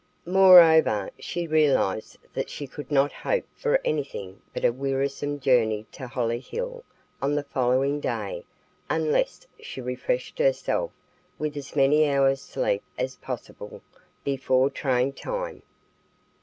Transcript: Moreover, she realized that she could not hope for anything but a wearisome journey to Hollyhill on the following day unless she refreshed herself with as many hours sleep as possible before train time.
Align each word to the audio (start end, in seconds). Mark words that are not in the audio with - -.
Moreover, 0.25 1.11
she 1.19 1.45
realized 1.45 2.17
that 2.33 2.49
she 2.49 2.65
could 2.65 2.89
not 2.91 3.11
hope 3.11 3.43
for 3.55 3.79
anything 3.85 4.41
but 4.51 4.65
a 4.65 4.73
wearisome 4.73 5.39
journey 5.39 5.85
to 5.91 6.07
Hollyhill 6.07 6.83
on 7.21 7.35
the 7.35 7.43
following 7.43 7.99
day 7.99 8.43
unless 8.89 9.45
she 9.59 9.79
refreshed 9.79 10.39
herself 10.39 10.89
with 11.37 11.55
as 11.55 11.75
many 11.75 12.09
hours 12.09 12.41
sleep 12.41 12.81
as 12.97 13.17
possible 13.17 13.83
before 14.23 14.71
train 14.71 15.13
time. 15.13 15.61